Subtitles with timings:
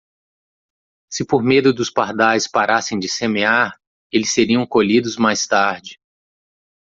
[1.11, 3.79] Se por medo dos pardais parassem de semear,
[4.11, 5.99] eles seriam colhidos mais tarde.